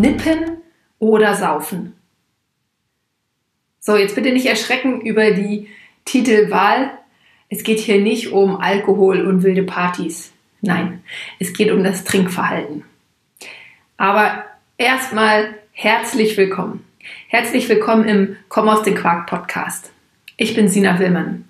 Nippen 0.00 0.62
oder 0.98 1.34
Saufen? 1.34 1.92
So, 3.80 3.98
jetzt 3.98 4.14
bitte 4.14 4.32
nicht 4.32 4.46
erschrecken 4.46 5.02
über 5.02 5.30
die 5.32 5.68
Titelwahl. 6.06 6.92
Es 7.50 7.64
geht 7.64 7.80
hier 7.80 8.00
nicht 8.00 8.32
um 8.32 8.56
Alkohol 8.56 9.26
und 9.26 9.42
wilde 9.42 9.62
Partys. 9.62 10.32
Nein, 10.62 11.02
es 11.38 11.52
geht 11.52 11.70
um 11.70 11.84
das 11.84 12.04
Trinkverhalten. 12.04 12.84
Aber 13.98 14.44
erstmal 14.78 15.54
herzlich 15.72 16.34
willkommen. 16.38 16.82
Herzlich 17.28 17.68
willkommen 17.68 18.08
im 18.08 18.36
Komm 18.48 18.70
aus 18.70 18.82
den 18.82 18.94
Quark 18.94 19.26
Podcast. 19.26 19.92
Ich 20.38 20.54
bin 20.54 20.68
Sina 20.68 20.98
Willmann. 20.98 21.44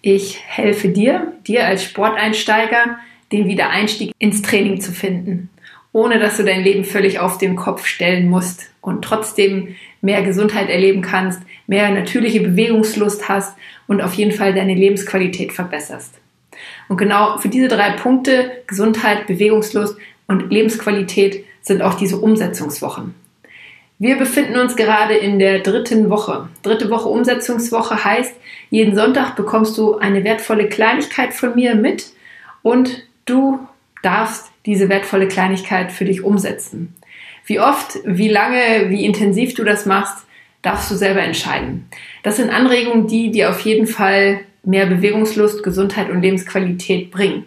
Ich 0.00 0.42
helfe 0.44 0.88
dir, 0.88 1.34
dir 1.46 1.66
als 1.66 1.84
Sporteinsteiger, 1.84 2.98
den 3.30 3.46
Wiedereinstieg 3.46 4.12
ins 4.18 4.42
Training 4.42 4.80
zu 4.80 4.90
finden, 4.90 5.50
ohne 5.92 6.18
dass 6.18 6.36
du 6.36 6.44
dein 6.44 6.62
Leben 6.62 6.84
völlig 6.84 7.18
auf 7.18 7.38
den 7.38 7.56
Kopf 7.56 7.86
stellen 7.86 8.28
musst 8.28 8.70
und 8.80 9.02
trotzdem 9.04 9.76
mehr 10.00 10.22
Gesundheit 10.22 10.68
erleben 10.68 11.02
kannst, 11.02 11.42
mehr 11.66 11.90
natürliche 11.90 12.40
Bewegungslust 12.40 13.28
hast 13.28 13.56
und 13.86 14.00
auf 14.00 14.14
jeden 14.14 14.32
Fall 14.32 14.54
deine 14.54 14.74
Lebensqualität 14.74 15.52
verbesserst. 15.52 16.14
Und 16.88 16.96
genau 16.96 17.38
für 17.38 17.48
diese 17.48 17.68
drei 17.68 17.90
Punkte, 17.90 18.62
Gesundheit, 18.66 19.26
Bewegungslust 19.26 19.96
und 20.26 20.50
Lebensqualität, 20.50 21.44
sind 21.62 21.82
auch 21.82 21.94
diese 21.94 22.18
Umsetzungswochen. 22.18 23.14
Wir 23.98 24.16
befinden 24.16 24.56
uns 24.56 24.74
gerade 24.74 25.14
in 25.14 25.38
der 25.38 25.60
dritten 25.60 26.10
Woche. 26.10 26.48
Dritte 26.64 26.90
Woche 26.90 27.08
Umsetzungswoche 27.08 28.04
heißt, 28.04 28.34
jeden 28.68 28.96
Sonntag 28.96 29.36
bekommst 29.36 29.78
du 29.78 29.96
eine 29.96 30.24
wertvolle 30.24 30.68
Kleinigkeit 30.68 31.32
von 31.32 31.54
mir 31.54 31.76
mit 31.76 32.06
und 32.62 33.06
du 33.26 33.60
darfst 34.02 34.51
diese 34.66 34.88
wertvolle 34.88 35.28
Kleinigkeit 35.28 35.92
für 35.92 36.04
dich 36.04 36.22
umsetzen. 36.22 36.94
Wie 37.44 37.60
oft, 37.60 37.98
wie 38.04 38.28
lange, 38.28 38.88
wie 38.88 39.04
intensiv 39.04 39.54
du 39.54 39.64
das 39.64 39.86
machst, 39.86 40.24
darfst 40.62 40.90
du 40.90 40.94
selber 40.94 41.22
entscheiden. 41.22 41.88
Das 42.22 42.36
sind 42.36 42.50
Anregungen, 42.50 43.08
die 43.08 43.30
dir 43.30 43.50
auf 43.50 43.60
jeden 43.60 43.86
Fall 43.86 44.40
mehr 44.64 44.86
Bewegungslust, 44.86 45.62
Gesundheit 45.62 46.08
und 46.08 46.22
Lebensqualität 46.22 47.10
bringen, 47.10 47.44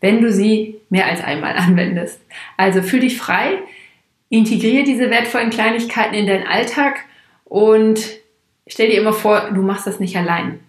wenn 0.00 0.20
du 0.20 0.32
sie 0.32 0.76
mehr 0.90 1.06
als 1.06 1.22
einmal 1.22 1.54
anwendest. 1.56 2.20
Also 2.56 2.82
fühl 2.82 3.00
dich 3.00 3.16
frei, 3.16 3.58
Integriere 4.30 4.84
diese 4.84 5.08
wertvollen 5.08 5.50
Kleinigkeiten 5.50 6.14
in 6.14 6.26
deinen 6.26 6.46
Alltag 6.46 7.04
und 7.44 7.98
stell 8.66 8.90
dir 8.90 9.00
immer 9.00 9.14
vor, 9.14 9.50
du 9.54 9.62
machst 9.62 9.86
das 9.86 10.00
nicht 10.00 10.16
allein. 10.16 10.60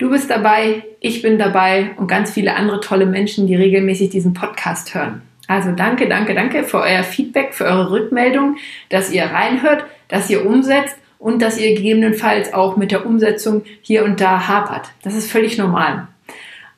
Du 0.00 0.08
bist 0.08 0.30
dabei, 0.30 0.82
ich 1.00 1.20
bin 1.20 1.38
dabei 1.38 1.90
und 1.98 2.06
ganz 2.06 2.30
viele 2.30 2.56
andere 2.56 2.80
tolle 2.80 3.04
Menschen, 3.04 3.46
die 3.46 3.54
regelmäßig 3.54 4.08
diesen 4.08 4.32
Podcast 4.32 4.94
hören. 4.94 5.20
Also 5.46 5.72
danke, 5.72 6.08
danke, 6.08 6.34
danke 6.34 6.64
für 6.64 6.80
euer 6.80 7.02
Feedback, 7.02 7.52
für 7.52 7.64
eure 7.66 7.90
Rückmeldung, 7.90 8.56
dass 8.88 9.12
ihr 9.12 9.24
reinhört, 9.24 9.84
dass 10.08 10.30
ihr 10.30 10.46
umsetzt 10.46 10.96
und 11.18 11.42
dass 11.42 11.60
ihr 11.60 11.74
gegebenenfalls 11.74 12.54
auch 12.54 12.78
mit 12.78 12.92
der 12.92 13.04
Umsetzung 13.04 13.62
hier 13.82 14.06
und 14.06 14.22
da 14.22 14.48
hapert. 14.48 14.88
Das 15.02 15.14
ist 15.14 15.30
völlig 15.30 15.58
normal. 15.58 16.08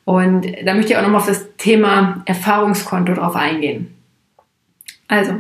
Und 0.05 0.45
da 0.65 0.75
möchte 0.75 0.93
ich 0.93 0.99
auch 0.99 1.03
nochmal 1.03 1.21
auf 1.21 1.29
das 1.29 1.47
Thema 1.59 2.25
Erfahrungskonto 2.27 3.15
drauf 3.15 3.37
eingehen. 3.37 3.95
Also, 5.07 5.35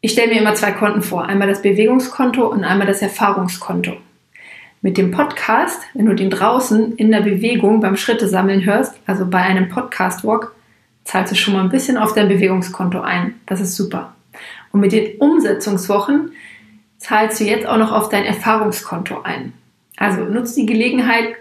ich 0.00 0.12
stelle 0.12 0.32
mir 0.32 0.40
immer 0.40 0.54
zwei 0.54 0.70
Konten 0.70 1.02
vor. 1.02 1.26
Einmal 1.26 1.48
das 1.48 1.60
Bewegungskonto 1.60 2.46
und 2.46 2.62
einmal 2.62 2.86
das 2.86 3.02
Erfahrungskonto. 3.02 3.96
Mit 4.80 4.96
dem 4.96 5.10
Podcast, 5.10 5.82
wenn 5.94 6.06
du 6.06 6.14
den 6.14 6.30
draußen 6.30 6.94
in 6.94 7.10
der 7.10 7.22
Bewegung 7.22 7.80
beim 7.80 7.96
Schritte 7.96 8.28
sammeln 8.28 8.64
hörst, 8.64 8.94
also 9.06 9.26
bei 9.26 9.38
einem 9.38 9.68
Podcast-Walk, 9.68 10.54
zahlst 11.02 11.32
du 11.32 11.36
schon 11.36 11.54
mal 11.54 11.62
ein 11.62 11.70
bisschen 11.70 11.96
auf 11.96 12.14
dein 12.14 12.28
Bewegungskonto 12.28 13.00
ein. 13.00 13.34
Das 13.46 13.60
ist 13.60 13.74
super. 13.74 14.14
Und 14.70 14.80
mit 14.80 14.92
den 14.92 15.16
Umsetzungswochen 15.18 16.32
zahlst 16.98 17.40
du 17.40 17.44
jetzt 17.44 17.66
auch 17.66 17.78
noch 17.78 17.90
auf 17.90 18.08
dein 18.08 18.24
Erfahrungskonto 18.24 19.22
ein. 19.22 19.52
Also 19.96 20.22
nutzt 20.22 20.56
die 20.56 20.66
Gelegenheit, 20.66 21.34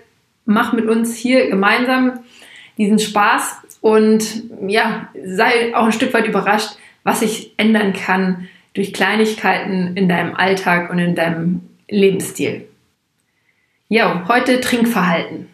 mach 0.45 0.73
mit 0.73 0.88
uns 0.88 1.16
hier 1.16 1.47
gemeinsam 1.47 2.22
diesen 2.78 2.97
Spaß 2.97 3.57
und 3.81 4.44
ja, 4.67 5.09
sei 5.25 5.75
auch 5.75 5.85
ein 5.85 5.91
Stück 5.91 6.13
weit 6.13 6.28
überrascht, 6.28 6.72
was 7.03 7.19
sich 7.19 7.53
ändern 7.57 7.94
kann 7.94 8.47
durch 8.73 8.94
Kleinigkeiten 8.94 9.95
in 9.95 10.09
deinem 10.09 10.35
Alltag 10.35 10.90
und 10.90 10.97
in 10.97 11.13
deinem 11.13 11.61
Lebensstil. 11.88 12.67
Ja, 13.89 14.25
heute 14.27 14.59
Trinkverhalten. 14.59 15.47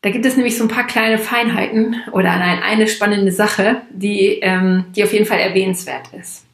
Da 0.00 0.10
gibt 0.10 0.26
es 0.26 0.36
nämlich 0.36 0.58
so 0.58 0.64
ein 0.64 0.68
paar 0.68 0.86
kleine 0.86 1.16
Feinheiten 1.16 1.94
oder 2.10 2.36
nein, 2.36 2.58
eine 2.60 2.88
spannende 2.88 3.30
Sache, 3.30 3.82
die, 3.90 4.40
ähm, 4.40 4.86
die 4.96 5.04
auf 5.04 5.12
jeden 5.12 5.26
Fall 5.26 5.38
erwähnenswert 5.38 6.08
ist. 6.20 6.44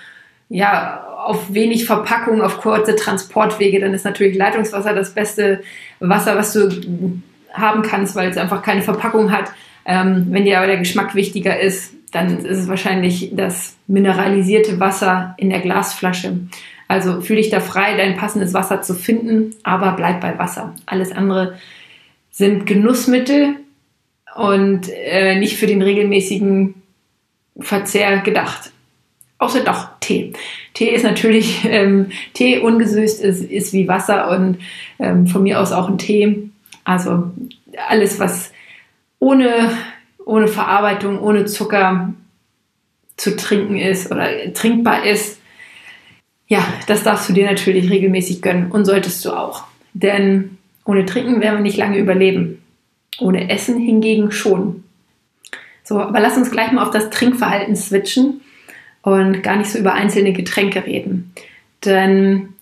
ja, 0.48 1.06
auf 1.24 1.52
wenig 1.52 1.84
Verpackung, 1.84 2.42
auf 2.42 2.60
kurze 2.60 2.96
Transportwege, 2.96 3.80
dann 3.80 3.94
ist 3.94 4.04
natürlich 4.04 4.36
Leitungswasser 4.36 4.94
das 4.94 5.14
beste 5.14 5.62
Wasser, 5.98 6.36
was 6.36 6.52
du 6.52 7.20
haben 7.52 7.82
kannst, 7.82 8.14
weil 8.16 8.30
es 8.30 8.36
einfach 8.36 8.62
keine 8.62 8.82
Verpackung 8.82 9.32
hat. 9.32 9.52
Ähm, 9.84 10.26
wenn 10.30 10.44
dir 10.44 10.58
aber 10.58 10.66
der 10.66 10.78
Geschmack 10.78 11.14
wichtiger 11.14 11.58
ist, 11.58 11.94
dann 12.10 12.38
ist 12.38 12.58
es 12.58 12.68
wahrscheinlich 12.68 13.30
das 13.34 13.76
mineralisierte 13.86 14.80
Wasser 14.80 15.34
in 15.38 15.50
der 15.50 15.60
Glasflasche. 15.60 16.38
Also 16.88 17.20
fühl 17.20 17.36
dich 17.36 17.50
da 17.50 17.60
frei, 17.60 17.96
dein 17.96 18.16
passendes 18.16 18.52
Wasser 18.52 18.82
zu 18.82 18.94
finden, 18.94 19.54
aber 19.62 19.92
bleib 19.92 20.20
bei 20.20 20.38
Wasser. 20.38 20.74
Alles 20.86 21.12
andere 21.12 21.58
sind 22.30 22.66
Genussmittel 22.66 23.56
und 24.36 24.88
äh, 24.88 25.38
nicht 25.38 25.56
für 25.56 25.66
den 25.66 25.82
regelmäßigen 25.82 26.74
Verzehr 27.58 28.18
gedacht. 28.18 28.72
Außer 29.38 29.64
doch 29.64 29.88
Tee. 30.00 30.32
Tee 30.74 30.90
ist 30.90 31.04
natürlich, 31.04 31.64
ähm, 31.68 32.10
Tee 32.34 32.58
ungesüßt 32.58 33.22
ist, 33.22 33.42
ist 33.42 33.72
wie 33.72 33.88
Wasser 33.88 34.30
und 34.30 34.58
ähm, 34.98 35.26
von 35.26 35.42
mir 35.42 35.60
aus 35.60 35.72
auch 35.72 35.88
ein 35.88 35.98
Tee 35.98 36.50
also 36.84 37.30
alles, 37.88 38.18
was 38.18 38.52
ohne, 39.18 39.70
ohne 40.30 40.46
Verarbeitung, 40.46 41.20
ohne 41.20 41.44
Zucker 41.44 42.14
zu 43.16 43.36
trinken 43.36 43.76
ist 43.76 44.10
oder 44.10 44.28
trinkbar 44.54 45.04
ist, 45.04 45.40
ja, 46.46 46.64
das 46.86 47.02
darfst 47.02 47.28
du 47.28 47.32
dir 47.32 47.46
natürlich 47.46 47.90
regelmäßig 47.90 48.40
gönnen 48.40 48.70
und 48.70 48.84
solltest 48.84 49.24
du 49.24 49.32
auch. 49.32 49.64
Denn 49.92 50.58
ohne 50.84 51.04
Trinken 51.04 51.40
werden 51.40 51.56
wir 51.56 51.62
nicht 51.62 51.76
lange 51.76 51.98
überleben. 51.98 52.62
Ohne 53.18 53.50
Essen 53.50 53.78
hingegen 53.78 54.30
schon. 54.30 54.84
So, 55.82 56.00
aber 56.00 56.20
lass 56.20 56.36
uns 56.36 56.50
gleich 56.50 56.70
mal 56.72 56.82
auf 56.82 56.92
das 56.92 57.10
Trinkverhalten 57.10 57.74
switchen 57.74 58.40
und 59.02 59.42
gar 59.42 59.56
nicht 59.56 59.70
so 59.70 59.78
über 59.78 59.94
einzelne 59.94 60.32
Getränke 60.32 60.86
reden. 60.86 61.34
Denn 61.84 62.54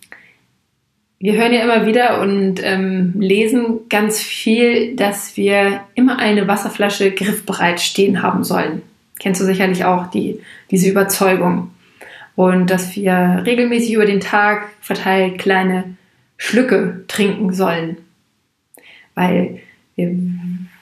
wir 1.20 1.34
hören 1.34 1.52
ja 1.52 1.62
immer 1.62 1.84
wieder 1.84 2.20
und 2.20 2.60
ähm, 2.62 3.14
lesen 3.18 3.88
ganz 3.88 4.20
viel, 4.20 4.94
dass 4.94 5.36
wir 5.36 5.80
immer 5.94 6.18
eine 6.18 6.46
Wasserflasche 6.46 7.10
griffbereit 7.10 7.80
stehen 7.80 8.22
haben 8.22 8.44
sollen. 8.44 8.82
Kennst 9.18 9.40
du 9.40 9.44
sicherlich 9.44 9.84
auch 9.84 10.06
die, 10.06 10.40
diese 10.70 10.88
Überzeugung. 10.88 11.70
Und 12.36 12.70
dass 12.70 12.94
wir 12.94 13.42
regelmäßig 13.44 13.94
über 13.94 14.06
den 14.06 14.20
Tag 14.20 14.68
verteilt 14.80 15.38
kleine 15.38 15.96
Schlücke 16.36 17.02
trinken 17.08 17.52
sollen. 17.52 17.96
Weil 19.16 19.58
wir 19.96 20.16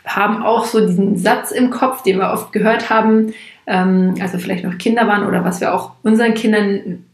haben 0.04 0.42
auch 0.42 0.66
so 0.66 0.86
diesen 0.86 1.16
Satz 1.16 1.50
im 1.50 1.70
Kopf, 1.70 2.02
den 2.02 2.18
wir 2.18 2.30
oft 2.30 2.52
gehört 2.52 2.90
haben, 2.90 3.32
ähm, 3.66 4.16
also 4.20 4.36
vielleicht 4.36 4.64
noch 4.64 4.76
Kinder 4.76 5.08
waren 5.08 5.26
oder 5.26 5.44
was 5.44 5.62
wir 5.62 5.74
auch 5.74 5.92
unseren 6.02 6.34
Kindern 6.34 7.04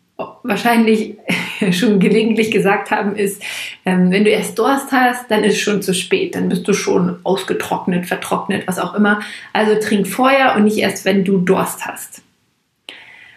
wahrscheinlich 0.42 1.16
schon 1.72 2.00
gelegentlich 2.00 2.50
gesagt 2.50 2.90
haben, 2.90 3.16
ist, 3.16 3.42
ähm, 3.84 4.10
wenn 4.10 4.24
du 4.24 4.30
erst 4.30 4.58
Durst 4.58 4.92
hast, 4.92 5.30
dann 5.30 5.44
ist 5.44 5.54
es 5.54 5.60
schon 5.60 5.82
zu 5.82 5.94
spät. 5.94 6.34
Dann 6.34 6.48
bist 6.48 6.66
du 6.66 6.72
schon 6.72 7.18
ausgetrocknet, 7.22 8.06
vertrocknet, 8.06 8.66
was 8.66 8.78
auch 8.78 8.94
immer. 8.94 9.20
Also 9.52 9.74
trink 9.80 10.06
vorher 10.06 10.56
und 10.56 10.64
nicht 10.64 10.78
erst, 10.78 11.04
wenn 11.04 11.24
du 11.24 11.38
Durst 11.38 11.86
hast. 11.86 12.22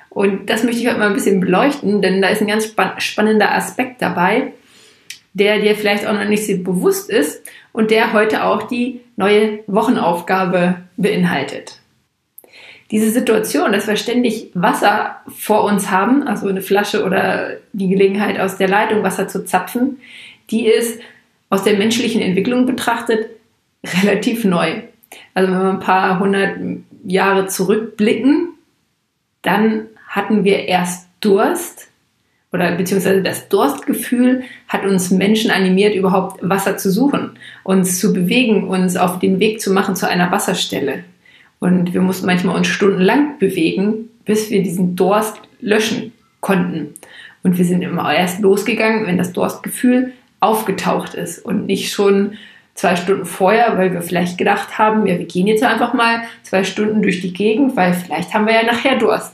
Und 0.09 0.49
das 0.49 0.63
möchte 0.63 0.79
ich 0.81 0.87
heute 0.87 0.99
mal 0.99 1.07
ein 1.07 1.13
bisschen 1.13 1.41
beleuchten, 1.41 2.01
denn 2.01 2.21
da 2.21 2.29
ist 2.29 2.41
ein 2.41 2.47
ganz 2.47 2.73
spannender 2.99 3.53
Aspekt 3.53 4.01
dabei, 4.01 4.53
der 5.33 5.59
dir 5.59 5.75
vielleicht 5.75 6.07
auch 6.07 6.13
noch 6.13 6.25
nicht 6.25 6.47
so 6.47 6.57
bewusst 6.57 7.09
ist 7.09 7.45
und 7.73 7.91
der 7.91 8.13
heute 8.13 8.45
auch 8.45 8.63
die 8.63 9.01
neue 9.17 9.59
Wochenaufgabe 9.67 10.75
beinhaltet 10.95 11.79
diese 12.91 13.09
Situation, 13.09 13.71
dass 13.71 13.87
wir 13.87 13.95
ständig 13.95 14.51
Wasser 14.53 15.17
vor 15.27 15.63
uns 15.63 15.89
haben, 15.89 16.23
also 16.23 16.47
eine 16.47 16.61
Flasche 16.61 17.03
oder 17.03 17.57
die 17.73 17.87
Gelegenheit 17.87 18.39
aus 18.39 18.57
der 18.57 18.67
Leitung 18.67 19.03
Wasser 19.03 19.27
zu 19.27 19.43
zapfen, 19.43 19.99
die 20.51 20.67
ist 20.67 20.99
aus 21.49 21.63
der 21.63 21.77
menschlichen 21.77 22.21
Entwicklung 22.21 22.65
betrachtet 22.65 23.29
relativ 24.03 24.45
neu. 24.45 24.81
Also 25.33 25.51
wenn 25.51 25.59
wir 25.59 25.69
ein 25.69 25.79
paar 25.79 26.19
hundert 26.19 26.57
Jahre 27.05 27.47
zurückblicken, 27.47 28.49
dann 29.41 29.87
hatten 30.07 30.43
wir 30.43 30.65
erst 30.65 31.07
Durst 31.21 31.87
oder 32.51 32.71
beziehungsweise 32.75 33.21
das 33.21 33.49
Durstgefühl 33.49 34.43
hat 34.67 34.85
uns 34.85 35.11
Menschen 35.11 35.51
animiert, 35.51 35.95
überhaupt 35.95 36.39
Wasser 36.47 36.77
zu 36.77 36.89
suchen, 36.89 37.31
uns 37.63 37.99
zu 37.99 38.13
bewegen, 38.13 38.67
uns 38.67 38.95
auf 38.95 39.19
den 39.19 39.39
Weg 39.39 39.59
zu 39.59 39.73
machen 39.73 39.95
zu 39.95 40.07
einer 40.07 40.31
Wasserstelle. 40.31 41.03
Und 41.59 41.93
wir 41.93 42.01
mussten 42.01 42.25
manchmal 42.25 42.55
uns 42.55 42.67
stundenlang 42.67 43.39
bewegen, 43.39 44.09
bis 44.25 44.49
wir 44.49 44.61
diesen 44.61 44.95
Durst 44.95 45.39
löschen 45.61 46.11
konnten. 46.41 46.93
Und 47.43 47.57
wir 47.57 47.65
sind 47.65 47.81
immer 47.81 48.13
erst 48.13 48.41
losgegangen, 48.41 49.05
wenn 49.05 49.17
das 49.17 49.33
Durstgefühl 49.33 50.13
aufgetaucht 50.39 51.13
ist 51.13 51.39
und 51.39 51.65
nicht 51.65 51.91
schon 51.91 52.37
zwei 52.75 52.95
Stunden 52.95 53.25
vorher, 53.25 53.77
weil 53.77 53.93
wir 53.93 54.01
vielleicht 54.01 54.37
gedacht 54.37 54.77
haben, 54.77 55.07
ja, 55.07 55.17
wir 55.17 55.25
gehen 55.25 55.47
jetzt 55.47 55.63
einfach 55.63 55.93
mal 55.93 56.23
zwei 56.43 56.63
Stunden 56.63 57.01
durch 57.01 57.21
die 57.21 57.33
Gegend, 57.33 57.75
weil 57.75 57.93
vielleicht 57.93 58.33
haben 58.33 58.45
wir 58.45 58.53
ja 58.53 58.63
nachher 58.65 58.97
Durst. 58.97 59.33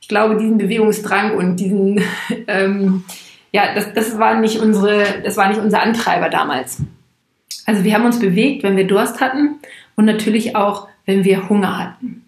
Ich 0.00 0.08
glaube, 0.08 0.36
diesen 0.36 0.58
Bewegungsdrang 0.58 1.36
und 1.36 1.56
diesen, 1.56 2.02
ähm, 2.48 3.04
ja, 3.52 3.74
das, 3.74 3.92
das 3.94 4.18
war 4.18 4.38
nicht 4.40 4.58
unsere, 4.58 5.04
das 5.22 5.36
war 5.36 5.48
nicht 5.48 5.60
unser 5.60 5.80
Antreiber 5.80 6.28
damals. 6.28 6.78
Also 7.64 7.84
wir 7.84 7.94
haben 7.94 8.04
uns 8.04 8.18
bewegt, 8.18 8.62
wenn 8.64 8.76
wir 8.76 8.86
Durst 8.86 9.20
hatten 9.20 9.60
und 9.96 10.04
natürlich 10.04 10.56
auch 10.56 10.88
wenn 11.06 11.24
wir 11.24 11.48
Hunger 11.48 11.78
hatten. 11.78 12.22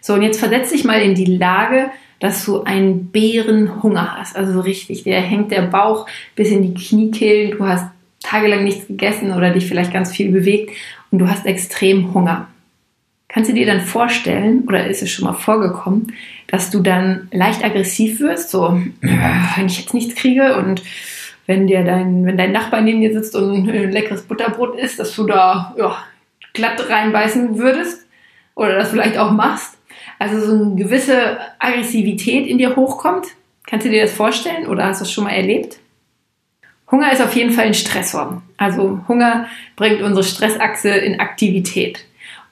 So, 0.00 0.14
und 0.14 0.22
jetzt 0.22 0.38
versetz 0.38 0.70
dich 0.70 0.84
mal 0.84 1.00
in 1.00 1.14
die 1.14 1.24
Lage, 1.24 1.90
dass 2.20 2.44
du 2.44 2.62
einen 2.62 3.10
Bärenhunger 3.10 4.16
hast. 4.16 4.36
Also 4.36 4.52
so 4.52 4.60
richtig, 4.60 5.04
der 5.04 5.20
hängt 5.20 5.50
der 5.50 5.62
Bauch 5.62 6.06
bis 6.34 6.50
in 6.50 6.62
die 6.62 6.74
Kniekehlen, 6.74 7.58
du 7.58 7.66
hast 7.66 7.86
tagelang 8.22 8.64
nichts 8.64 8.86
gegessen 8.86 9.32
oder 9.32 9.50
dich 9.50 9.66
vielleicht 9.66 9.92
ganz 9.92 10.14
viel 10.14 10.30
bewegt 10.32 10.70
und 11.10 11.18
du 11.18 11.28
hast 11.28 11.46
extrem 11.46 12.14
Hunger. 12.14 12.48
Kannst 13.28 13.50
du 13.50 13.54
dir 13.54 13.66
dann 13.66 13.80
vorstellen, 13.80 14.64
oder 14.66 14.86
ist 14.86 15.02
es 15.02 15.10
schon 15.10 15.26
mal 15.26 15.34
vorgekommen, 15.34 16.12
dass 16.46 16.70
du 16.70 16.80
dann 16.80 17.28
leicht 17.32 17.64
aggressiv 17.64 18.20
wirst, 18.20 18.50
so, 18.50 18.80
wenn 19.00 19.66
ich 19.66 19.80
jetzt 19.80 19.94
nichts 19.94 20.14
kriege 20.14 20.56
und 20.56 20.82
wenn 21.46 21.66
dir 21.66 21.84
dein, 21.84 22.24
wenn 22.24 22.38
dein 22.38 22.52
Nachbar 22.52 22.80
neben 22.80 23.00
dir 23.00 23.12
sitzt 23.12 23.36
und 23.36 23.68
ein 23.68 23.92
leckeres 23.92 24.22
Butterbrot 24.22 24.78
isst, 24.78 24.98
dass 24.98 25.14
du 25.14 25.26
da, 25.26 25.74
ja, 25.78 25.96
glatt 26.56 26.88
reinbeißen 26.88 27.58
würdest 27.58 28.06
oder 28.54 28.74
das 28.74 28.90
vielleicht 28.90 29.18
auch 29.18 29.30
machst. 29.30 29.78
Also 30.18 30.40
so 30.40 30.64
eine 30.64 30.74
gewisse 30.74 31.38
Aggressivität 31.58 32.46
in 32.46 32.58
dir 32.58 32.74
hochkommt. 32.74 33.28
Kannst 33.66 33.86
du 33.86 33.90
dir 33.90 34.02
das 34.02 34.12
vorstellen 34.12 34.66
oder 34.66 34.86
hast 34.86 35.00
du 35.00 35.04
das 35.04 35.12
schon 35.12 35.24
mal 35.24 35.30
erlebt? 35.30 35.78
Hunger 36.90 37.12
ist 37.12 37.22
auf 37.22 37.34
jeden 37.34 37.50
Fall 37.50 37.66
ein 37.66 37.74
Stressor. 37.74 38.42
Also 38.56 39.00
Hunger 39.08 39.46
bringt 39.74 40.02
unsere 40.02 40.24
Stressachse 40.24 40.90
in 40.90 41.20
Aktivität. 41.20 42.04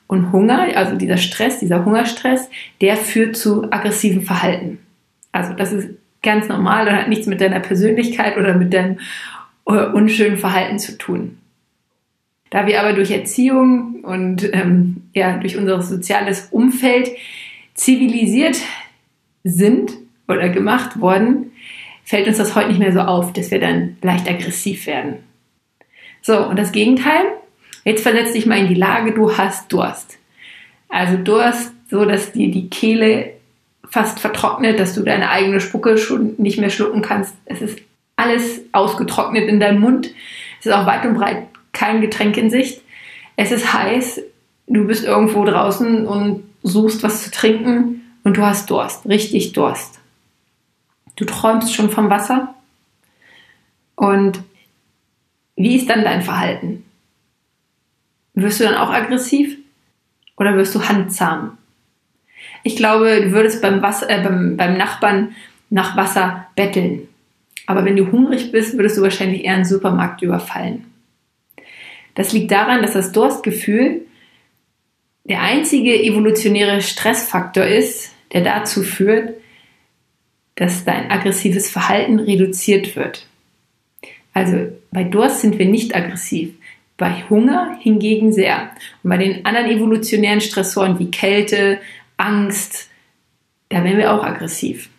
Und 0.06 0.32
Hunger, 0.32 0.68
also 0.76 0.96
dieser 0.96 1.16
Stress, 1.16 1.60
dieser 1.60 1.84
Hungerstress, 1.84 2.50
der 2.80 2.96
führt 2.96 3.36
zu 3.36 3.64
aggressiven 3.72 4.22
Verhalten. 4.22 4.78
Also 5.32 5.54
das 5.54 5.72
ist 5.72 5.88
ganz 6.22 6.48
normal 6.48 6.88
und 6.88 6.94
hat 6.94 7.08
nichts 7.08 7.26
mit 7.26 7.40
deiner 7.40 7.60
Persönlichkeit 7.60 8.36
oder 8.36 8.54
mit 8.54 8.74
deinem 8.74 8.98
äh, 9.66 9.86
unschönen 9.86 10.36
Verhalten 10.36 10.78
zu 10.78 10.98
tun. 10.98 11.38
Da 12.54 12.68
wir 12.68 12.80
aber 12.80 12.92
durch 12.92 13.10
Erziehung 13.10 14.04
und 14.04 14.48
ähm, 14.54 15.02
ja, 15.12 15.38
durch 15.38 15.56
unser 15.56 15.82
soziales 15.82 16.50
Umfeld 16.52 17.10
zivilisiert 17.74 18.56
sind 19.42 19.90
oder 20.28 20.48
gemacht 20.50 21.00
worden, 21.00 21.50
fällt 22.04 22.28
uns 22.28 22.38
das 22.38 22.54
heute 22.54 22.68
nicht 22.68 22.78
mehr 22.78 22.92
so 22.92 23.00
auf, 23.00 23.32
dass 23.32 23.50
wir 23.50 23.58
dann 23.58 23.96
leicht 24.02 24.30
aggressiv 24.30 24.86
werden. 24.86 25.16
So, 26.22 26.46
und 26.46 26.56
das 26.56 26.70
Gegenteil, 26.70 27.24
jetzt 27.82 28.04
versetz 28.04 28.34
dich 28.34 28.46
mal 28.46 28.58
in 28.58 28.68
die 28.68 28.74
Lage, 28.74 29.10
du 29.10 29.36
hast 29.36 29.72
Durst. 29.72 30.16
Also 30.88 31.16
Durst, 31.16 31.72
so 31.90 32.04
dass 32.04 32.30
dir 32.30 32.52
die 32.52 32.70
Kehle 32.70 33.32
fast 33.90 34.20
vertrocknet, 34.20 34.78
dass 34.78 34.94
du 34.94 35.02
deine 35.02 35.28
eigene 35.28 35.58
Spucke 35.58 35.98
schon 35.98 36.34
nicht 36.38 36.60
mehr 36.60 36.70
schlucken 36.70 37.02
kannst. 37.02 37.34
Es 37.46 37.60
ist 37.60 37.80
alles 38.14 38.60
ausgetrocknet 38.70 39.48
in 39.48 39.58
deinem 39.58 39.80
Mund. 39.80 40.14
Es 40.60 40.66
ist 40.66 40.72
auch 40.72 40.86
weit 40.86 41.04
und 41.04 41.14
breit 41.14 41.48
kein 41.74 42.00
Getränk 42.00 42.36
in 42.36 42.50
Sicht. 42.50 42.80
Es 43.36 43.50
ist 43.52 43.72
heiß, 43.72 44.22
du 44.66 44.86
bist 44.86 45.04
irgendwo 45.04 45.44
draußen 45.44 46.06
und 46.06 46.44
suchst 46.62 47.02
was 47.02 47.24
zu 47.24 47.30
trinken 47.30 48.02
und 48.24 48.36
du 48.36 48.42
hast 48.42 48.70
Durst, 48.70 49.06
richtig 49.06 49.52
Durst. 49.52 50.00
Du 51.16 51.24
träumst 51.24 51.74
schon 51.74 51.90
vom 51.90 52.10
Wasser. 52.10 52.54
Und 53.96 54.40
wie 55.56 55.76
ist 55.76 55.88
dann 55.88 56.02
dein 56.02 56.22
Verhalten? 56.22 56.84
Wirst 58.34 58.58
du 58.58 58.64
dann 58.64 58.74
auch 58.74 58.90
aggressiv 58.90 59.56
oder 60.36 60.56
wirst 60.56 60.74
du 60.74 60.88
handzahm? 60.88 61.58
Ich 62.64 62.76
glaube, 62.76 63.20
du 63.20 63.32
würdest 63.32 63.62
beim, 63.62 63.82
Wasser, 63.82 64.10
äh, 64.10 64.22
beim, 64.22 64.56
beim 64.56 64.76
Nachbarn 64.76 65.36
nach 65.70 65.96
Wasser 65.96 66.46
betteln. 66.56 67.08
Aber 67.66 67.84
wenn 67.84 67.96
du 67.96 68.10
hungrig 68.10 68.50
bist, 68.50 68.76
würdest 68.76 68.96
du 68.96 69.02
wahrscheinlich 69.02 69.44
eher 69.44 69.54
einen 69.54 69.64
Supermarkt 69.64 70.22
überfallen. 70.22 70.86
Das 72.14 72.32
liegt 72.32 72.50
daran, 72.50 72.82
dass 72.82 72.92
das 72.92 73.12
Durstgefühl 73.12 74.02
der 75.24 75.40
einzige 75.40 76.00
evolutionäre 76.02 76.82
Stressfaktor 76.82 77.64
ist, 77.64 78.12
der 78.32 78.42
dazu 78.42 78.82
führt, 78.82 79.34
dass 80.54 80.84
dein 80.84 81.10
aggressives 81.10 81.70
Verhalten 81.70 82.18
reduziert 82.18 82.94
wird. 82.94 83.26
Also 84.32 84.72
bei 84.90 85.04
Durst 85.04 85.40
sind 85.40 85.58
wir 85.58 85.66
nicht 85.66 85.94
aggressiv, 85.94 86.54
bei 86.96 87.24
Hunger 87.28 87.76
hingegen 87.80 88.32
sehr. 88.32 88.70
Und 89.02 89.10
bei 89.10 89.16
den 89.16 89.44
anderen 89.44 89.70
evolutionären 89.70 90.40
Stressoren 90.40 90.98
wie 90.98 91.10
Kälte, 91.10 91.78
Angst, 92.16 92.90
da 93.68 93.82
werden 93.82 93.98
wir 93.98 94.12
auch 94.12 94.22
aggressiv. 94.22 94.90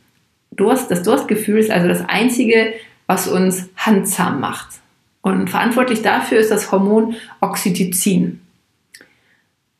Durst, 0.51 0.90
das 0.90 1.04
Durstgefühl 1.04 1.60
ist 1.60 1.72
also 1.72 1.88
das 1.88 2.01
einzige, 2.08 2.74
was 3.08 3.28
uns 3.28 3.70
handzahm 3.75 4.40
macht. 4.40 4.80
Und 5.25 5.50
verantwortlich 5.50 6.03
dafür 6.03 6.38
ist 6.38 6.51
das 6.51 6.72
Hormon 6.72 7.15
Oxytocin. 7.41 8.41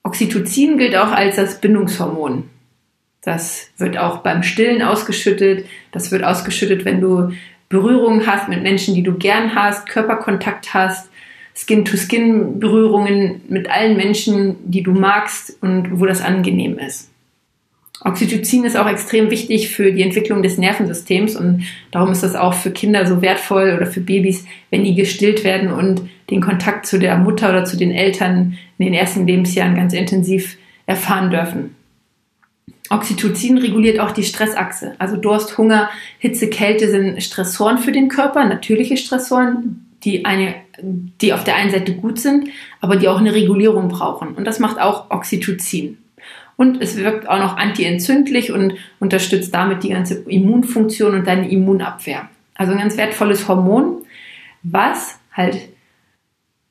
Oxytocin 0.02 0.80
gilt 0.80 0.96
auch 0.96 1.12
als 1.12 1.36
das 1.36 1.62
Bindungshormon. 1.62 2.50
Das 3.22 3.70
wird 3.78 3.96
auch 4.00 4.24
beim 4.24 4.42
Stillen 4.42 4.82
ausgeschüttet. 4.82 5.68
Das 5.92 6.12
wird 6.12 6.24
ausgeschüttet, 6.24 6.84
wenn 6.84 7.00
du 7.00 7.32
Berührungen 7.70 8.26
hast 8.26 8.50
mit 8.50 8.64
Menschen, 8.64 8.96
die 8.96 9.04
du 9.04 9.20
gern 9.20 9.54
hast, 9.54 9.88
Körperkontakt 9.88 10.74
hast, 10.74 11.12
Skin-to-Skin-Berührungen 11.54 13.42
mit 13.48 13.70
allen 13.70 13.98
Menschen, 13.98 14.56
die 14.64 14.82
du 14.82 14.94
magst 14.94 15.62
und 15.62 16.00
wo 16.00 16.08
das 16.08 16.22
angenehm 16.22 16.80
ist. 16.80 17.12
Oxytocin 18.02 18.66
ist 18.66 18.78
auch 18.78 18.88
extrem 18.88 19.32
wichtig 19.32 19.70
für 19.70 19.92
die 19.92 20.02
Entwicklung 20.02 20.44
des 20.44 20.58
Nervensystems 20.58 21.36
und 21.36 21.64
darum 21.92 22.12
ist 22.12 22.24
das 22.24 22.36
auch 22.36 22.54
für 22.54 22.72
Kinder 22.72 23.06
so 23.06 23.22
wertvoll 23.22 23.74
oder 23.76 23.88
für 23.88 24.02
Babys, 24.02 24.46
wenn 24.70 24.84
die 24.84 24.96
gestillt 24.96 25.44
werden 25.44 25.72
und 25.72 26.02
den 26.30 26.42
Kontakt 26.42 26.86
zu 26.86 27.00
der 27.00 27.18
Mutter 27.18 27.50
oder 27.50 27.66
zu 27.66 27.78
den 27.78 27.92
Eltern 27.92 28.58
in 28.78 28.86
den 28.86 28.94
ersten 28.94 29.26
Lebensjahren 29.26 29.76
ganz 29.76 29.94
intensiv 29.94 30.58
erfahren 30.86 31.30
dürfen. 31.30 31.76
Oxytocin 32.90 33.58
reguliert 33.58 34.00
auch 34.00 34.12
die 34.12 34.24
Stressachse. 34.24 34.94
Also 35.00 35.18
Durst, 35.18 35.58
Hunger, 35.58 35.90
Hitze, 36.20 36.50
Kälte 36.50 36.90
sind 36.90 37.24
Stressoren 37.24 37.80
für 37.80 37.92
den 37.92 38.10
Körper, 38.10 38.46
natürliche 38.46 38.98
Stressoren, 38.98 39.88
die, 40.04 40.26
eine, 40.26 40.54
die 40.80 41.34
auf 41.34 41.44
der 41.44 41.56
einen 41.56 41.72
Seite 41.72 41.96
gut 41.96 42.20
sind, 42.20 42.50
aber 42.82 42.96
die 42.96 43.08
auch 43.08 43.20
eine 43.20 43.34
Regulierung 43.34 43.88
brauchen. 43.88 44.36
Und 44.36 44.46
das 44.46 44.60
macht 44.60 44.80
auch 44.80 45.10
Oxytocin. 45.10 45.98
Und 46.58 46.82
es 46.82 46.98
wirkt 46.98 47.28
auch 47.28 47.40
noch 47.40 47.58
antientzündlich 47.58 48.52
und 48.52 48.74
unterstützt 49.00 49.54
damit 49.54 49.84
die 49.84 49.90
ganze 49.90 50.24
Immunfunktion 50.30 51.16
und 51.16 51.28
deine 51.28 51.50
Immunabwehr. 51.50 52.30
Also 52.56 52.72
ein 52.72 52.80
ganz 52.80 52.96
wertvolles 52.98 53.48
Hormon, 53.48 54.04
was 54.64 55.20
halt 55.34 55.58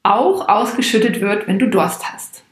auch 0.02 0.48
ausgeschüttet 0.48 1.20
wird, 1.20 1.46
wenn 1.46 1.58
du 1.58 1.68
Durst 1.68 2.10
hast. 2.12 2.44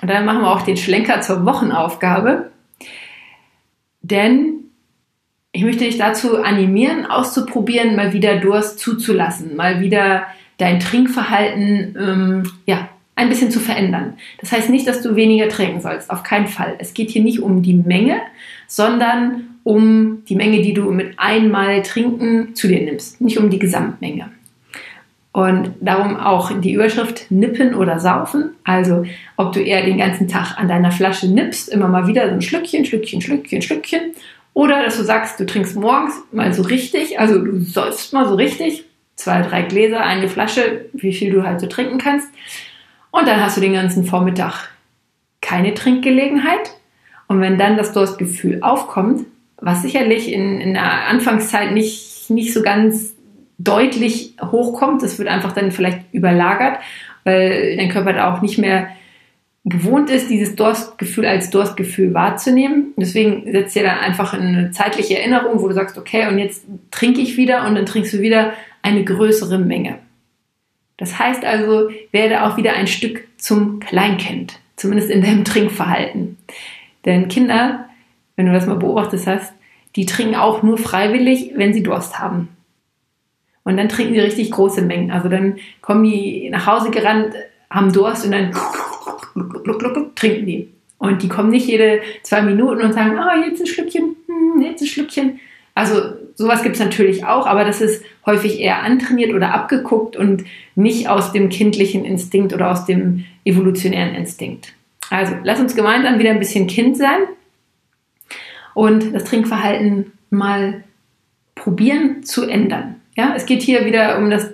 Und 0.00 0.08
dann 0.08 0.24
machen 0.24 0.42
wir 0.42 0.50
auch 0.50 0.62
den 0.62 0.76
Schlenker 0.76 1.20
zur 1.20 1.44
Wochenaufgabe. 1.44 2.50
Denn 4.02 4.60
ich 5.52 5.62
möchte 5.62 5.84
dich 5.84 5.98
dazu 5.98 6.42
animieren, 6.42 7.06
auszuprobieren, 7.06 7.96
mal 7.96 8.12
wieder 8.12 8.38
Durst 8.38 8.78
zuzulassen, 8.78 9.56
mal 9.56 9.80
wieder 9.80 10.26
dein 10.58 10.78
Trinkverhalten 10.78 11.96
ähm, 11.98 12.52
ja, 12.66 12.88
ein 13.20 13.28
bisschen 13.28 13.50
zu 13.50 13.60
verändern. 13.60 14.14
Das 14.40 14.50
heißt 14.50 14.70
nicht, 14.70 14.86
dass 14.86 15.02
du 15.02 15.14
weniger 15.14 15.48
trinken 15.48 15.80
sollst, 15.80 16.10
auf 16.10 16.22
keinen 16.22 16.48
Fall. 16.48 16.74
Es 16.78 16.94
geht 16.94 17.10
hier 17.10 17.22
nicht 17.22 17.40
um 17.40 17.62
die 17.62 17.74
Menge, 17.74 18.20
sondern 18.66 19.58
um 19.62 20.24
die 20.28 20.36
Menge, 20.36 20.62
die 20.62 20.72
du 20.72 20.90
mit 20.90 21.18
einmal 21.18 21.82
Trinken 21.82 22.54
zu 22.54 22.66
dir 22.66 22.80
nimmst, 22.80 23.20
nicht 23.20 23.38
um 23.38 23.50
die 23.50 23.58
Gesamtmenge. 23.58 24.30
Und 25.32 25.74
darum 25.80 26.16
auch 26.16 26.50
die 26.60 26.72
Überschrift 26.72 27.30
Nippen 27.30 27.74
oder 27.74 28.00
Saufen. 28.00 28.50
Also 28.64 29.04
ob 29.36 29.52
du 29.52 29.60
eher 29.60 29.84
den 29.84 29.98
ganzen 29.98 30.26
Tag 30.26 30.58
an 30.58 30.66
deiner 30.66 30.90
Flasche 30.90 31.28
nippst, 31.28 31.68
immer 31.68 31.86
mal 31.86 32.08
wieder 32.08 32.26
so 32.26 32.34
ein 32.34 32.42
Schlückchen, 32.42 32.84
Schlückchen, 32.84 33.20
Schlückchen, 33.20 33.62
Schlückchen. 33.62 34.00
Oder 34.54 34.82
dass 34.82 34.96
du 34.96 35.04
sagst, 35.04 35.38
du 35.38 35.46
trinkst 35.46 35.76
morgens 35.76 36.14
mal 36.32 36.52
so 36.52 36.62
richtig, 36.62 37.20
also 37.20 37.38
du 37.38 37.60
sollst 37.60 38.12
mal 38.12 38.26
so 38.26 38.34
richtig, 38.34 38.84
zwei, 39.14 39.42
drei 39.42 39.62
Gläser, 39.62 40.00
eine 40.00 40.28
Flasche, 40.28 40.86
wie 40.94 41.12
viel 41.12 41.30
du 41.30 41.44
halt 41.44 41.60
so 41.60 41.66
trinken 41.66 41.98
kannst. 41.98 42.28
Und 43.10 43.26
dann 43.26 43.42
hast 43.42 43.56
du 43.56 43.60
den 43.60 43.72
ganzen 43.72 44.04
Vormittag 44.04 44.68
keine 45.40 45.74
Trinkgelegenheit. 45.74 46.76
Und 47.26 47.40
wenn 47.40 47.58
dann 47.58 47.76
das 47.76 47.92
Durstgefühl 47.92 48.62
aufkommt, 48.62 49.26
was 49.56 49.82
sicherlich 49.82 50.32
in, 50.32 50.60
in 50.60 50.74
der 50.74 51.08
Anfangszeit 51.08 51.72
nicht, 51.72 52.30
nicht 52.30 52.52
so 52.52 52.62
ganz 52.62 53.14
deutlich 53.58 54.34
hochkommt. 54.42 55.02
Das 55.02 55.18
wird 55.18 55.28
einfach 55.28 55.52
dann 55.52 55.70
vielleicht 55.70 56.00
überlagert, 56.12 56.78
weil 57.24 57.76
dein 57.76 57.90
Körper 57.90 58.12
da 58.12 58.34
auch 58.34 58.40
nicht 58.40 58.58
mehr 58.58 58.88
gewohnt 59.64 60.08
ist, 60.08 60.30
dieses 60.30 60.56
Durstgefühl 60.56 61.26
als 61.26 61.50
Durstgefühl 61.50 62.14
wahrzunehmen. 62.14 62.94
Deswegen 62.96 63.52
setzt 63.52 63.76
dir 63.76 63.82
dann 63.82 63.98
einfach 63.98 64.32
eine 64.32 64.70
zeitliche 64.70 65.18
Erinnerung, 65.18 65.60
wo 65.60 65.68
du 65.68 65.74
sagst, 65.74 65.98
okay, 65.98 66.26
und 66.28 66.38
jetzt 66.38 66.64
trinke 66.90 67.20
ich 67.20 67.36
wieder 67.36 67.66
und 67.66 67.74
dann 67.74 67.84
trinkst 67.84 68.14
du 68.14 68.20
wieder 68.20 68.54
eine 68.80 69.04
größere 69.04 69.58
Menge. 69.58 69.98
Das 71.00 71.18
heißt 71.18 71.44
also, 71.44 71.88
werde 72.12 72.44
auch 72.44 72.58
wieder 72.58 72.74
ein 72.74 72.86
Stück 72.86 73.26
zum 73.38 73.80
Kleinkind, 73.80 74.60
zumindest 74.76 75.10
in 75.10 75.22
deinem 75.22 75.44
Trinkverhalten. 75.44 76.36
Denn 77.06 77.28
Kinder, 77.28 77.88
wenn 78.36 78.46
du 78.46 78.52
das 78.52 78.66
mal 78.66 78.76
beobachtet 78.76 79.26
hast, 79.26 79.54
die 79.96 80.04
trinken 80.04 80.36
auch 80.36 80.62
nur 80.62 80.76
freiwillig, 80.76 81.52
wenn 81.56 81.72
sie 81.72 81.82
Durst 81.82 82.18
haben. 82.18 82.48
Und 83.64 83.78
dann 83.78 83.88
trinken 83.88 84.12
die 84.12 84.20
richtig 84.20 84.50
große 84.50 84.82
Mengen. 84.82 85.10
Also 85.10 85.30
dann 85.30 85.56
kommen 85.80 86.04
die 86.04 86.50
nach 86.50 86.66
Hause 86.66 86.90
gerannt, 86.90 87.34
haben 87.70 87.92
Durst 87.92 88.26
und 88.26 88.32
dann 88.32 88.52
trinken 90.14 90.46
die. 90.46 90.68
Und 90.98 91.22
die 91.22 91.28
kommen 91.28 91.48
nicht 91.48 91.66
jede 91.66 92.02
zwei 92.22 92.42
Minuten 92.42 92.82
und 92.82 92.92
sagen, 92.92 93.18
ah, 93.18 93.32
oh, 93.34 93.42
jetzt 93.42 93.60
ein 93.60 93.66
Schlückchen, 93.66 94.16
hm, 94.26 94.60
jetzt 94.60 94.82
ein 94.82 94.86
Schlückchen. 94.86 95.40
Also 95.74 95.94
sowas 96.34 96.62
gibt 96.62 96.76
es 96.76 96.80
natürlich 96.80 97.24
auch, 97.24 97.46
aber 97.46 97.64
das 97.64 97.80
ist 97.80 98.04
häufig 98.26 98.60
eher 98.60 98.82
antrainiert 98.82 99.32
oder 99.32 99.52
abgeguckt 99.54 100.16
und 100.16 100.44
nicht 100.74 101.08
aus 101.08 101.32
dem 101.32 101.48
kindlichen 101.48 102.04
Instinkt 102.04 102.52
oder 102.52 102.70
aus 102.70 102.84
dem 102.86 103.24
evolutionären 103.44 104.14
Instinkt. 104.14 104.74
Also 105.10 105.34
lass 105.42 105.60
uns 105.60 105.74
gemeinsam 105.74 106.18
wieder 106.18 106.30
ein 106.30 106.38
bisschen 106.38 106.66
Kind 106.66 106.96
sein 106.96 107.20
und 108.74 109.12
das 109.12 109.24
Trinkverhalten 109.24 110.12
mal 110.30 110.84
probieren 111.54 112.22
zu 112.22 112.48
ändern. 112.48 112.96
Ja, 113.16 113.34
es 113.36 113.44
geht 113.44 113.62
hier 113.62 113.84
wieder 113.84 114.18
um 114.18 114.30
das, 114.30 114.50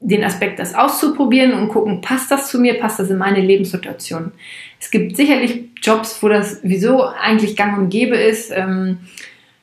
den 0.00 0.24
Aspekt, 0.24 0.58
das 0.58 0.74
auszuprobieren 0.74 1.52
und 1.52 1.68
gucken, 1.68 2.00
passt 2.00 2.30
das 2.30 2.48
zu 2.48 2.58
mir, 2.58 2.80
passt 2.80 2.98
das 2.98 3.10
in 3.10 3.18
meine 3.18 3.40
Lebenssituation. 3.40 4.32
Es 4.80 4.90
gibt 4.90 5.16
sicherlich 5.16 5.64
Jobs, 5.82 6.22
wo 6.22 6.28
das 6.28 6.60
wieso 6.62 7.04
eigentlich 7.04 7.56
gang 7.56 7.78
und 7.78 7.90
gäbe 7.90 8.16
ist. 8.16 8.50
Ähm, 8.50 8.98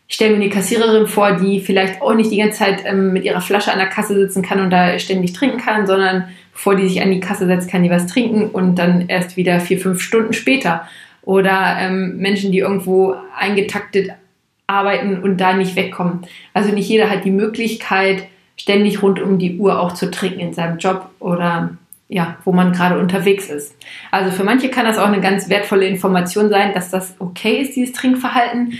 ich 0.08 0.16
stelle 0.16 0.36
mir 0.36 0.44
eine 0.44 0.50
Kassiererin 0.50 1.08
vor, 1.08 1.34
die 1.34 1.60
vielleicht 1.60 2.02
auch 2.02 2.14
nicht 2.14 2.32
die 2.32 2.38
ganze 2.38 2.60
Zeit 2.60 2.84
ähm, 2.86 3.14
mit 3.14 3.24
ihrer 3.24 3.42
Flasche 3.42 3.72
an 3.72 3.80
der 3.80 3.88
Kasse 3.88 4.16
sitzen 4.16 4.42
kann 4.42 4.60
und 4.60 4.70
da 4.70 5.00
ständig 5.00 5.34
trinken 5.34 5.58
kann, 5.58 5.88
sondern 5.88 6.26
bevor 6.52 6.76
die 6.76 6.88
sich 6.88 7.02
an 7.02 7.12
die 7.12 7.20
Kasse 7.20 7.48
setzt, 7.48 7.70
kann 7.70 7.84
die 7.84 7.90
was 7.90 8.08
trinken 8.08 8.50
und 8.50 8.76
dann 8.76 9.08
erst 9.08 9.38
wieder 9.38 9.60
vier, 9.60 9.80
fünf 9.80 10.02
Stunden 10.02 10.34
später. 10.34 10.88
Oder 11.24 11.78
ähm, 11.80 12.18
Menschen, 12.18 12.52
die 12.52 12.60
irgendwo 12.60 13.16
eingetaktet 13.38 14.12
arbeiten 14.68 15.22
und 15.22 15.38
da 15.38 15.54
nicht 15.54 15.76
wegkommen. 15.76 16.22
Also 16.54 16.74
nicht 16.74 16.90
jeder 16.90 17.10
hat 17.10 17.26
die 17.26 17.32
Möglichkeit, 17.32 18.28
ständig 18.58 19.02
rund 19.02 19.22
um 19.22 19.40
die 19.40 19.58
Uhr 19.58 19.80
auch 19.80 19.94
zu 19.94 20.12
trinken 20.12 20.40
in 20.40 20.54
seinem 20.54 20.78
Job 20.78 21.10
oder 21.20 21.78
ja, 22.08 22.38
wo 22.44 22.52
man 22.52 22.74
gerade 22.74 23.00
unterwegs 23.00 23.50
ist. 23.50 23.76
Also 24.12 24.32
für 24.32 24.44
manche 24.44 24.70
kann 24.70 24.86
das 24.86 24.98
auch 24.98 25.08
eine 25.08 25.22
ganz 25.22 25.50
wertvolle 25.50 25.88
Information 25.88 26.50
sein, 26.50 26.74
dass 26.74 26.92
das 26.92 27.16
okay 27.20 27.62
ist, 27.62 27.76
dieses 27.76 27.94
Trinkverhalten. 27.94 28.74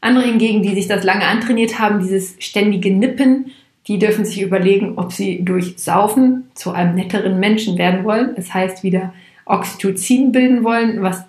Andere 0.00 0.24
hingegen, 0.24 0.62
die 0.62 0.74
sich 0.74 0.88
das 0.88 1.04
lange 1.04 1.26
antrainiert 1.26 1.78
haben, 1.78 2.00
dieses 2.00 2.36
ständige 2.38 2.90
Nippen, 2.90 3.52
die 3.86 3.98
dürfen 3.98 4.24
sich 4.24 4.40
überlegen, 4.42 4.94
ob 4.96 5.12
sie 5.12 5.44
durch 5.44 5.74
Saufen 5.78 6.50
zu 6.54 6.72
einem 6.72 6.94
netteren 6.94 7.40
Menschen 7.40 7.76
werden 7.78 8.04
wollen. 8.04 8.34
Das 8.36 8.54
heißt, 8.54 8.82
wieder 8.82 9.12
Oxytocin 9.46 10.32
bilden 10.32 10.64
wollen, 10.64 11.02
was 11.02 11.24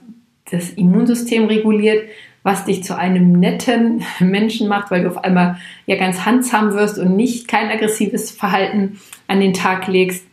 das 0.50 0.72
Immunsystem 0.72 1.46
reguliert 1.46 2.04
was 2.44 2.66
dich 2.66 2.84
zu 2.84 2.98
einem 2.98 3.34
netten 3.34 4.04
Menschen 4.20 4.68
macht, 4.68 4.92
weil 4.92 5.04
du 5.04 5.10
auf 5.10 5.24
einmal 5.24 5.58
ja 5.86 5.96
ganz 5.96 6.26
handsam 6.26 6.74
wirst 6.74 6.98
und 6.98 7.16
nicht 7.16 7.48
kein 7.48 7.70
aggressives 7.70 8.32
Verhalten 8.32 9.00
an 9.28 9.40
den 9.40 9.54
Tag 9.54 9.88
legst. 9.88 10.26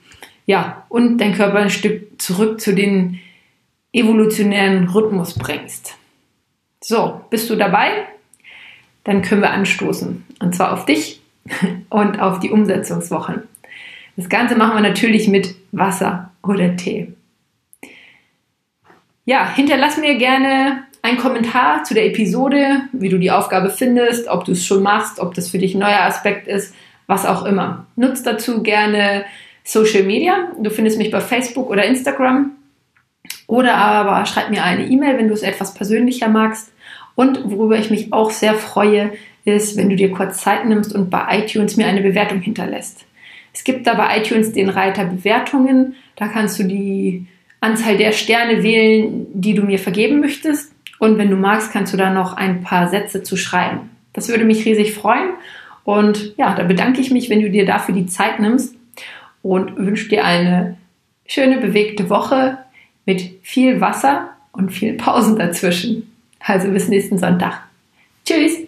Ja, 0.47 0.87
und 0.88 1.18
dein 1.18 1.35
Körper 1.35 1.59
ein 1.59 1.71
Stück 1.71 2.21
zurück 2.21 2.61
zu 2.61 2.75
den 2.75 3.21
evolutionären 3.92 4.88
Rhythmus 4.88 5.35
bringst. 5.35 5.97
So, 6.80 7.21
bist 7.28 7.50
du 7.50 7.57
dabei? 7.57 8.07
Dann 9.09 9.23
können 9.23 9.41
wir 9.41 9.53
anstoßen. 9.53 10.27
Und 10.38 10.55
zwar 10.55 10.75
auf 10.75 10.85
dich 10.85 11.23
und 11.88 12.21
auf 12.21 12.41
die 12.41 12.50
Umsetzungswochen. 12.50 13.43
Das 14.17 14.29
Ganze 14.29 14.55
machen 14.55 14.75
wir 14.75 14.87
natürlich 14.87 15.29
mit 15.29 15.55
Wasser 15.73 16.31
oder 16.43 16.77
Tee. 16.77 17.15
Ja, 19.25 19.50
hinterlass 19.55 19.97
mir 19.97 20.17
gerne 20.17 20.83
ein 21.00 21.17
Kommentar 21.17 21.85
zu 21.85 21.95
der 21.95 22.05
Episode, 22.05 22.83
wie 22.93 23.09
du 23.09 23.17
die 23.17 23.31
Aufgabe 23.31 23.71
findest, 23.71 24.29
ob 24.29 24.45
du 24.45 24.53
es 24.53 24.67
schon 24.67 24.83
machst, 24.83 25.21
ob 25.21 25.33
das 25.33 25.49
für 25.49 25.59
dich 25.59 25.75
ein 25.75 25.81
neuer 25.81 26.03
Aspekt 26.03 26.47
ist, 26.47 26.75
was 27.07 27.25
auch 27.25 27.47
immer. 27.47 27.87
Nutz 27.97 28.23
dazu 28.23 28.62
gerne 28.62 29.25
Social 29.65 30.03
Media. 30.03 30.53
Du 30.61 30.69
findest 30.69 30.99
mich 30.99 31.11
bei 31.11 31.21
Facebook 31.21 31.71
oder 31.71 31.85
Instagram. 31.85 32.50
Oder 33.47 33.75
aber 33.75 34.27
schreib 34.27 34.50
mir 34.50 34.65
eine 34.65 34.87
E-Mail, 34.87 35.17
wenn 35.17 35.29
du 35.29 35.35
es 35.35 35.43
etwas 35.43 35.73
persönlicher 35.73 36.29
magst. 36.29 36.73
Und 37.18 37.50
worüber 37.50 37.76
ich 37.76 37.90
mich 37.90 38.12
auch 38.12 38.30
sehr 38.30 38.54
freue, 38.54 39.10
ist, 39.44 39.76
wenn 39.76 39.90
du 39.90 39.96
dir 39.96 40.12
kurz 40.12 40.40
Zeit 40.40 40.66
nimmst 40.66 40.94
und 40.94 41.10
bei 41.10 41.40
iTunes 41.40 41.76
mir 41.76 41.88
eine 41.88 42.00
Bewertung 42.00 42.40
hinterlässt. 42.40 43.06
Es 43.52 43.64
gibt 43.64 43.88
da 43.88 43.94
bei 43.94 44.18
iTunes 44.18 44.52
den 44.52 44.68
Reiter 44.68 45.04
Bewertungen. 45.04 45.96
Da 46.14 46.28
kannst 46.28 46.60
du 46.60 46.62
die 46.62 47.26
Anzahl 47.58 47.96
der 47.96 48.12
Sterne 48.12 48.62
wählen, 48.62 49.26
die 49.34 49.54
du 49.54 49.62
mir 49.62 49.80
vergeben 49.80 50.20
möchtest. 50.20 50.72
Und 51.00 51.18
wenn 51.18 51.28
du 51.28 51.34
magst, 51.34 51.72
kannst 51.72 51.92
du 51.92 51.96
da 51.96 52.10
noch 52.10 52.34
ein 52.34 52.62
paar 52.62 52.88
Sätze 52.88 53.25
zu 53.25 53.37
schreiben. 53.37 53.90
Das 54.12 54.28
würde 54.28 54.44
mich 54.44 54.64
riesig 54.64 54.94
freuen. 54.94 55.30
Und 55.82 56.34
ja, 56.37 56.54
da 56.54 56.62
bedanke 56.62 57.00
ich 57.00 57.10
mich, 57.10 57.30
wenn 57.30 57.40
du 57.40 57.50
dir 57.50 57.66
dafür 57.66 57.96
die 57.96 58.06
Zeit 58.06 58.38
nimmst 58.38 58.76
und 59.42 59.76
wünsche 59.76 60.08
dir 60.08 60.25
eine 60.25 60.76
schöne, 61.26 61.58
bewegte 61.58 62.10
Woche 62.10 62.58
mit 63.06 63.40
viel 63.42 63.80
Wasser 63.80 64.37
und 64.52 64.70
viel 64.70 64.92
Pausen 64.92 65.37
dazwischen. 65.37 66.08
Also 66.40 66.71
bis 66.71 66.88
nächsten 66.88 67.18
Sonntag. 67.18 67.62
Tschüss! 68.25 68.67